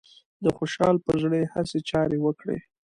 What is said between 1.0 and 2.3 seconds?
پر زړه يې هسې چارې